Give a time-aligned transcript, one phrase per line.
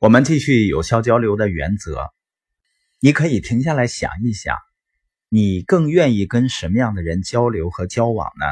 [0.00, 2.08] 我们继续有效交流的原则。
[3.00, 4.56] 你可以停下来想一想，
[5.28, 8.46] 你更愿意跟什么样的人交流和交往呢？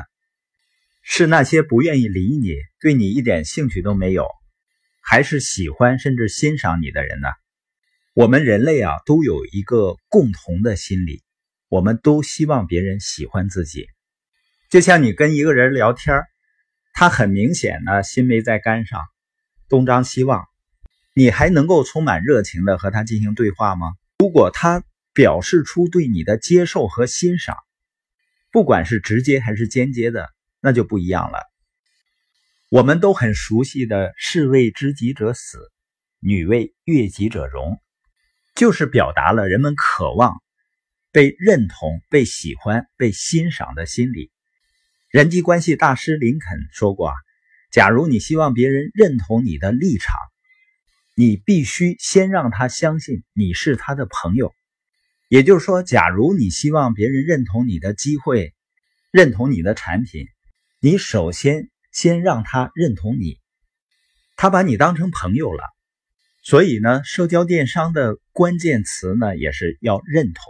[1.03, 4.29] 是那些不愿意理你、对你一点兴趣都没有，
[5.01, 7.29] 还是喜欢甚至欣赏你的人呢？
[8.13, 11.23] 我们人类啊，都有一个共同的心理，
[11.71, 13.87] 我们都希望别人喜欢自己。
[14.69, 16.25] 就像你跟一个人聊天，
[16.93, 19.01] 他很明显呢心没在肝上，
[19.71, 20.45] 东张西望，
[21.19, 23.89] 你还能够充满热情的和他进行对话吗？
[24.21, 27.57] 如果他表示出对你的接受和欣赏，
[28.53, 30.31] 不管是直接还是间接的。
[30.61, 31.41] 那就不一样了。
[32.69, 35.59] 我们都很熟悉的“士为知己者死，
[36.21, 37.81] 女为悦己者容”，
[38.55, 40.41] 就是表达了人们渴望
[41.11, 44.31] 被认同、被喜欢、被欣赏的心理。
[45.11, 47.15] 人际关系大师林肯说过：“啊，
[47.73, 50.15] 假如你希望别人认同你的立场，
[51.19, 54.55] 你必须先让他相信你是他的朋友。
[55.29, 58.55] 也就是说，假如你希望别人认同你的机会，
[59.11, 60.29] 认同你的产品。”
[60.81, 63.41] 你首先先让他认同你，
[64.37, 65.65] 他把你当成朋友了，
[66.45, 70.45] 所以呢，社交电商的关键词呢也是要认同，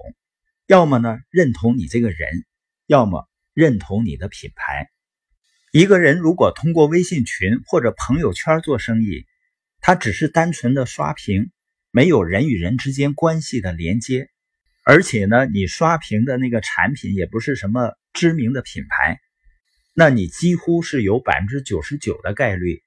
[0.66, 2.44] 要么呢认同你这个人，
[2.86, 4.90] 要么认同你的品牌。
[5.72, 9.24] 一个人如果通过微信群或者朋友圈做生意，
[9.80, 11.50] 它只是单纯的刷屏，
[11.90, 14.28] 没有人与人之间关系的连接，
[14.84, 19.18] 而且呢，你刷屏的那个产品也不是什么知名的品牌。
[19.94, 22.82] 那你几乎是有百分之九十九的概率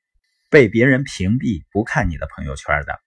[0.50, 3.00] 被别人屏蔽，不看你的朋友圈的。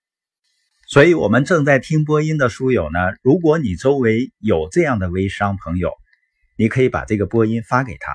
[0.86, 5.92] 所以，我们正在听播音的书友呢，如果你周围有这样的微商朋友，
[6.58, 8.14] 你可以把这个播音发给他。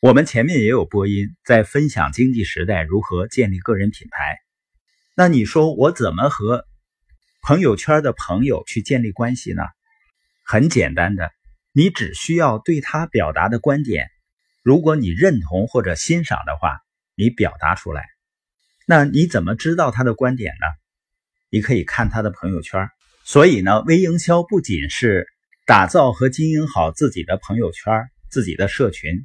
[0.00, 4.38] 我们前面也有播音在分享经济时代如何建立个人品牌。
[5.18, 6.66] 那你说我怎么和
[7.40, 9.62] 朋友圈的朋友去建立关系呢？
[10.44, 11.30] 很简单的，
[11.72, 14.10] 你只需要对他表达的观点。
[14.62, 16.80] 如果你认同或者欣赏的话，
[17.14, 18.04] 你表达出来。
[18.84, 20.66] 那你怎么知道他的观点呢？
[21.48, 22.90] 你可以看他的朋友圈。
[23.24, 25.26] 所以呢，微营销不仅是
[25.64, 29.24] 打造和经营好自己的朋友圈、自己的社群，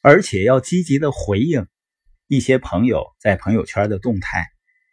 [0.00, 1.66] 而且要积极的回应
[2.28, 4.46] 一些朋友在朋友圈的动态，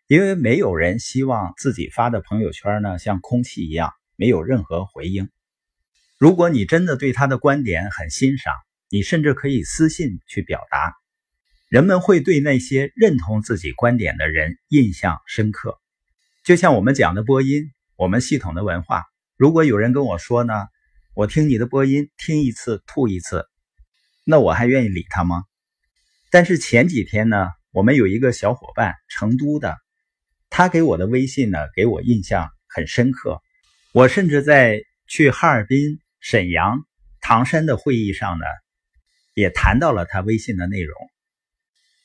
[0.08, 5.30] 因为没有人希望自己发的朋友圈呢像空气一样没有任何回应。
[6.20, 8.54] 如果你真的对他的观点很欣赏，
[8.90, 10.94] 你甚至可以私信去表达，
[11.70, 15.80] 人们会对那些认同自己观点的人印象深刻。
[16.44, 19.04] 就像我们讲的播音，我们系统的文化。
[19.36, 20.54] 如果有人跟我说呢，
[21.16, 23.48] 我听你的播音听一次吐一次，
[24.24, 25.44] 那我还愿意理他吗？
[26.30, 29.76] 但是前几天呢，我们有一个小伙伴，成都的，
[30.58, 33.42] 他给我的微信呢，给我印象很深刻。
[33.92, 36.86] 我甚至在去哈尔滨、沈阳、
[37.20, 38.46] 唐山的会议上呢。
[39.34, 40.96] 也谈到了他微信的内容，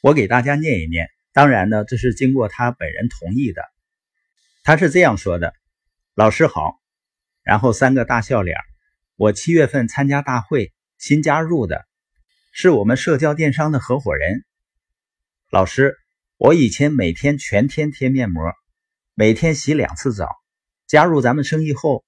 [0.00, 1.06] 我给大家念一念。
[1.33, 3.62] 当然呢，这是经过他本人同意的。
[4.65, 5.55] 他是这样说的
[6.16, 6.81] ：“老师好。”
[7.44, 8.59] 然后三个大笑脸。
[9.15, 11.87] 我七月份参加大会，新加入的，
[12.50, 14.44] 是我们社交电商的合伙人。
[15.53, 15.97] 老师，
[16.41, 18.55] 我以前每天全天贴面膜，
[19.12, 20.27] 每天洗两次澡。
[20.87, 22.03] 加入咱们生意后，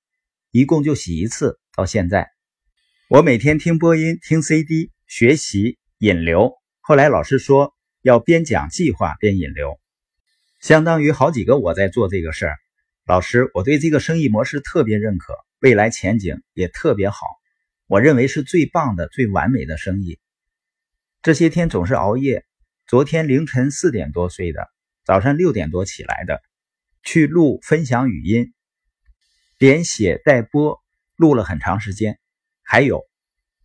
[0.51, 1.61] 一共就洗一次。
[1.77, 2.31] 到现在，
[3.11, 4.91] 我每天听播音，听 CD。
[5.07, 9.79] 学习引流，后来老师说要边讲计划边引流，
[10.63, 12.57] 相当于好几个我在做这个事儿。
[13.05, 17.27] 老师，我对这个生意模式特别认可，未来前景也特别好，
[17.87, 20.19] 我认为是最棒的、最完美的生意。
[21.21, 22.47] 这些天总是熬夜，
[22.93, 24.69] 昨天凌晨四点多睡的，
[25.07, 26.43] 早上六点多起来的，
[27.03, 28.53] 去录分享语音，
[29.57, 30.79] 连写带播，
[31.17, 32.19] 录了很长时间。
[32.63, 33.07] 还有，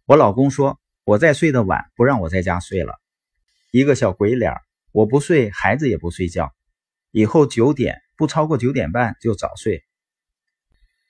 [0.06, 0.80] 我老公说。
[1.04, 2.94] 我再睡得晚，不让我在家睡了，
[3.72, 4.54] 一个小鬼脸
[4.94, 6.56] 我不睡，孩子也不睡觉。
[7.12, 9.84] 以后九点不超过九点半就早睡。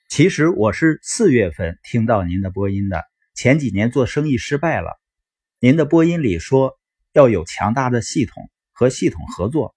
[0.08, 3.04] 其实我是四月份听到您的播音的，
[3.36, 4.98] 前几年做生意失败了，
[5.60, 6.76] 您的播音里说
[7.12, 9.74] 要有强大的系统和系统合作，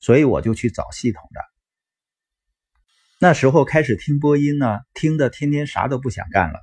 [0.00, 1.40] 所以我就去找系统的。
[3.18, 6.60] 那时候开始听播音呢，听的天天啥都不想干了。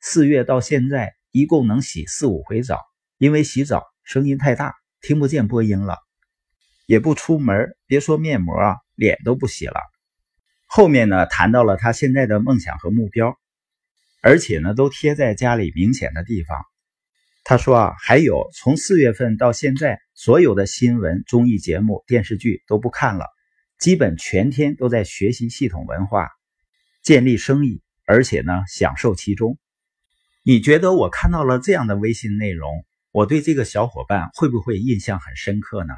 [0.00, 1.14] 四月到现在。
[1.30, 2.80] 一共能洗四五回澡，
[3.18, 5.98] 因为洗澡声音太大，听不见播音了，
[6.86, 9.78] 也不出门，别说面膜啊，脸都不洗了。
[10.64, 13.38] 后面呢，谈到了他现在的梦想和目标，
[14.22, 16.58] 而且呢，都贴在家里明显的地方。
[17.48, 23.24] 他说啊，还有从四月份到现在，所有的新闻、综艺节目、电视剧都不看了，
[23.78, 26.28] 基本全天都在学习系统文化，
[27.02, 29.56] 建立生意，而且呢享受其中。
[30.42, 35.94] 你觉得我看到了这样的微信内容，我对这个小伙伴会不会印象很深刻呢？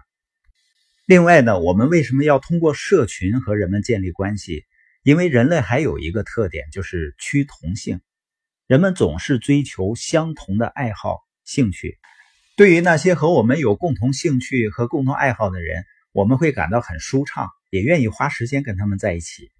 [1.04, 4.66] 另外呢，我们为什么要通过社群和人们建立关系？
[5.02, 8.00] 因为人类还有一个特点，就是趋同性。
[8.68, 11.18] 人们总是追求相同的爱好、
[11.50, 11.98] 兴趣。
[12.56, 19.50] 对于那些和我们有共同兴趣和共同爱好的人，我们会感到很舒畅，也愿意花时间跟他们在一起。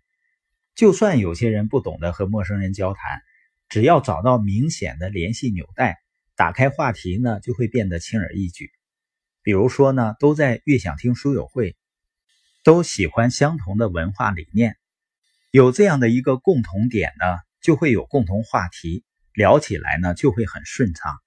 [0.77, 3.23] 就算有些人不懂得和陌生人交谈，
[3.69, 5.99] 只要找到明显的联系纽带，
[6.37, 8.71] 打开话题呢，就会变得轻而易举。
[9.43, 11.77] 比如说呢，都在悦享听书友会，
[12.63, 14.77] 都喜欢相同的文化理念。
[15.51, 19.05] 有这样的一个共同点呢，就会有共同话题，
[19.35, 21.19] 聊起来呢就会很顺畅。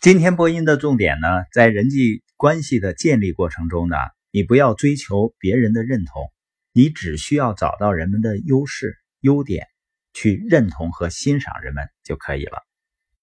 [0.00, 3.96] 今天播音的重点呢，在人际关系的建立过程中呢，
[4.30, 6.30] 你不要追求别人的认同，
[6.72, 9.66] 你只需要找到人们的优势、优点，
[10.14, 12.67] 去认同和欣赏人们就可以了。